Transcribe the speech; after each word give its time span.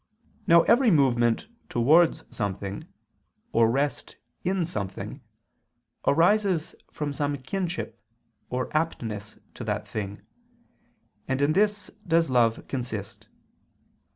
Now 0.47 0.63
every 0.63 0.89
movement 0.89 1.47
towards 1.69 2.23
something, 2.35 2.87
or 3.51 3.69
rest 3.69 4.15
in 4.43 4.65
something, 4.65 5.21
arises 6.07 6.73
from 6.91 7.13
some 7.13 7.37
kinship 7.37 8.01
or 8.49 8.75
aptness 8.75 9.37
to 9.53 9.63
that 9.65 9.87
thing; 9.87 10.23
and 11.27 11.39
in 11.39 11.53
this 11.53 11.91
does 12.07 12.31
love 12.31 12.67
consist. 12.67 13.27